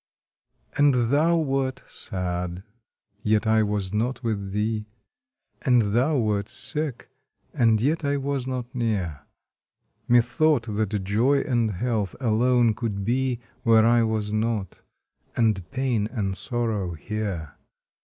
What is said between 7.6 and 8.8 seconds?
yet I was not